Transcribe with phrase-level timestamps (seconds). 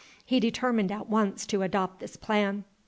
[0.25, 2.63] He determined at once to adopt this plan.